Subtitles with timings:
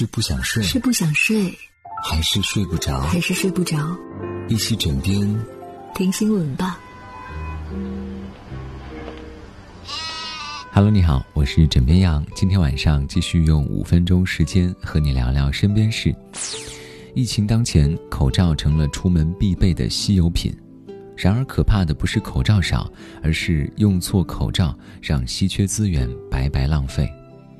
[0.00, 1.54] 是不想睡，是不想睡，
[2.02, 3.02] 还是睡不着？
[3.02, 3.76] 还是睡不着？
[4.48, 5.44] 一起枕边
[5.94, 6.80] 听新闻吧。
[10.72, 12.24] Hello，你好，我是枕边羊。
[12.34, 16.16] 今天晚上继续用五分钟时间和你聊聊身边事。
[17.14, 20.50] 疫情当前，口罩成了出门必备的稀有品。
[21.14, 22.90] 然而，可怕的不是口罩少，
[23.22, 27.06] 而是用错口罩，让稀缺资源白白浪费。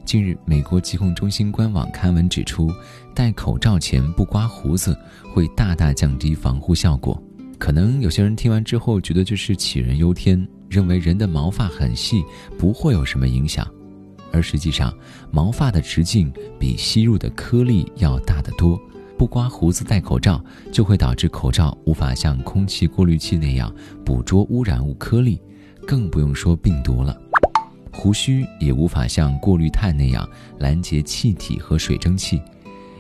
[0.05, 2.69] 近日，美国疾控中心官网刊文指出，
[3.14, 4.97] 戴口罩前不刮胡子
[5.33, 7.23] 会大大降低防护效果。
[7.59, 12.24] 可能有些人听完之后觉得这是杞人忧天，认为人的毛发很细，
[12.59, 13.66] 不会有什么影响。
[14.33, 14.93] 而实际上，
[15.30, 18.80] 毛发的直径比吸入的颗粒要大得多。
[19.16, 23.73] 不刮胡子戴口罩，就会导致口罩无法像空气过滤器那样
[24.05, 25.41] 捕捉污染物颗粒，
[25.87, 27.16] 更不用说病毒了。
[27.93, 32.41] 胡须也无法像过滤碳那样拦截气体和水蒸气，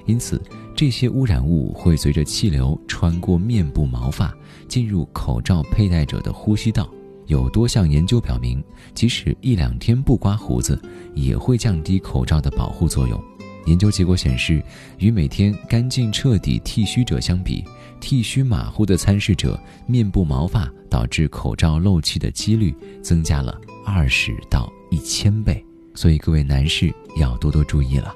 [0.06, 0.40] 因此
[0.74, 4.34] 这些污染物会随着气流穿过面部毛发，
[4.68, 6.88] 进入口罩佩戴者的呼吸道。
[7.26, 10.80] 有多项研究表明，即使一两天不刮胡子，
[11.14, 13.22] 也会降低口罩的保护作用。
[13.66, 14.60] 研究结果显示，
[14.98, 17.64] 与每天干净彻底剃须者相比，
[18.00, 24.68] 剃须马虎的参试者面部毛发导致口罩漏气的几率增加了二十到。
[24.90, 28.14] 一千倍，所以各位男士要多多注意了。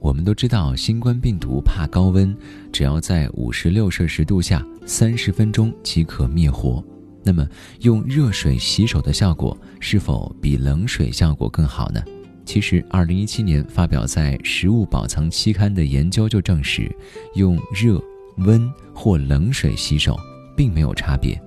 [0.00, 2.36] 我们都知道，新冠病毒怕高温，
[2.72, 6.84] 只要在五十六摄氏度下三十分钟即可灭活。
[7.22, 7.48] 那么，
[7.80, 12.02] 用热水洗手的效果是否比冷水效果更好呢？
[12.44, 16.94] 其实，二零一七年发表在《食物保藏期刊》的研究就证实，
[17.34, 17.98] 用热、
[18.36, 20.14] 温或冷水洗手
[20.54, 21.40] 并没有差别。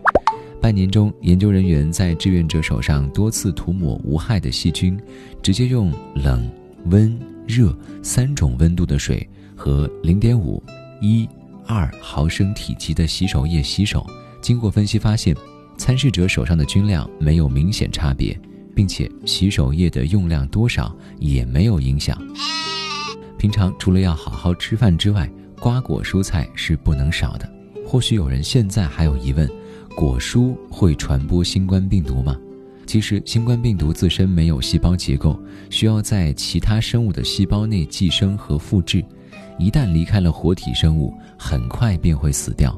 [0.59, 4.99] 半年中，研究人员在志愿者手上多次涂抹无害的细菌，
[5.41, 6.49] 直接用冷、
[6.85, 10.61] 温、热三种温度的水和零点五、
[10.99, 11.29] 一、
[11.65, 14.05] 二毫升体积的洗手液洗手。
[14.41, 15.35] 经过分析发现，
[15.77, 18.37] 参试者手上的菌量没有明显差别，
[18.75, 22.17] 并且洗手液的用量多少也没有影响。
[23.37, 25.29] 平常除了要好好吃饭之外，
[25.59, 27.47] 瓜果蔬菜是不能少的。
[27.85, 29.49] 或许有人现在还有疑问。
[29.97, 32.37] 果蔬会传播新冠病毒吗？
[32.85, 35.35] 其实，新冠病毒自身没有细胞结构，
[35.71, 39.03] 需要在其他生物的细胞内寄生和复制。
[39.57, 42.77] 一旦离开了活体生物，很快便会死掉。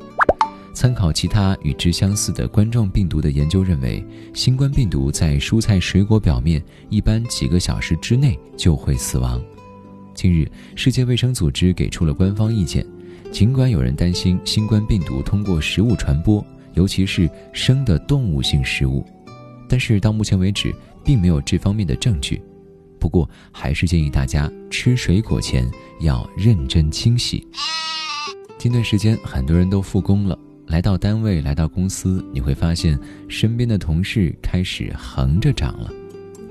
[0.73, 4.01] 参考其他与之相似的冠状病毒的研究认为，
[4.33, 9.41] 新冠病毒在蔬菜水果表面一般几个小时之内就会死亡。
[10.13, 12.85] 近日，世界卫生组织给出了官方意见，
[13.29, 16.41] 尽管有人担心新冠病毒通过食物传播。
[16.73, 19.05] 尤其是生的动物性食物，
[19.67, 22.41] 但是到目前为止并没有这方面的证据。
[22.99, 25.69] 不过还是建议大家吃水果前
[26.01, 27.47] 要认真清洗。
[28.57, 30.37] 近段时间很多人都复工了，
[30.67, 35.89] 来到单位、来到公司，你会发现身边的同事开始横着长了。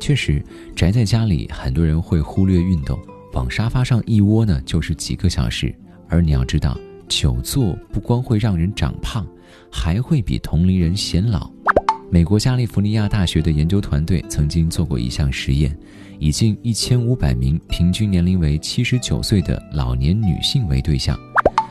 [0.01, 0.43] 确实，
[0.75, 2.99] 宅在家里，很多人会忽略运动，
[3.35, 5.75] 往沙发上一窝呢就是几个小时。
[6.09, 6.79] 而你要知道，
[7.09, 9.27] 久坐不光会让人长胖。
[9.71, 11.51] 还会比同龄人显老。
[12.11, 15.77] 美国加利福尼亚大学的研究团队曾经做过一项实验，
[16.19, 21.19] 以近一千五百名平均年龄为七十九岁的老年女性为对象，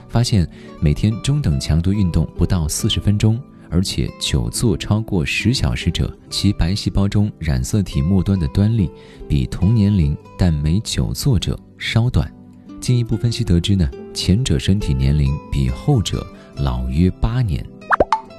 [0.07, 0.47] 发现
[0.79, 8.89] 每天中等强度运动不到四十分钟，而且久坐超过十小时者，其白细胞中染色体末端的端粒
[9.27, 12.31] 比同年龄但没久坐者稍短。
[12.79, 16.25] 进一步分析得知呢，前者身体年龄比后者
[16.59, 17.65] 老约八年。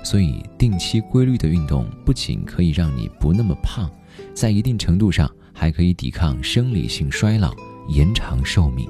[0.04, 3.90] 所以，定期规律的运动不仅可以让你不那么胖，
[4.32, 7.52] 在一定程度上还可以抵抗生理性衰老，
[7.88, 8.88] 延长寿命。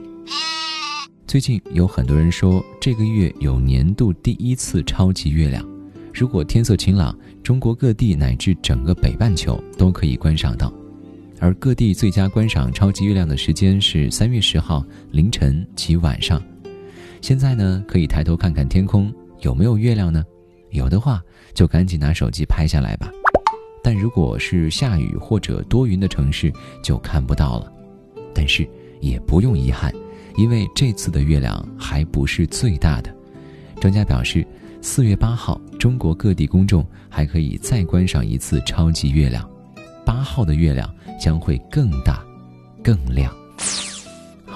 [1.27, 5.67] 最近有很多人说，这个月有年度第一次超级月亮。
[6.15, 10.73] 如果天色晴朗，中国各地乃至整个北半球都可以观赏到。
[11.41, 16.43] 而各地最佳观赏超级月亮的时间是三月十号凌晨及晚上。
[17.21, 20.25] 现在呢，可以抬头看看天空，有没有月亮呢？
[20.71, 21.23] 有的话，
[21.55, 23.11] 就赶紧拿手机拍下来吧。
[23.83, 27.73] 但如果是下雨或者多云的城市，就看不到了。
[28.35, 28.69] 但是
[29.01, 29.93] 也不用遗憾，
[30.37, 33.15] 因为这次的月亮还不是最大的。
[33.81, 34.47] 专家表示，
[34.83, 39.49] 四月八号，中国各地公众还可以再观赏一次超级月亮。
[40.05, 42.23] 八号的月亮将会更大、
[42.83, 43.35] 更亮。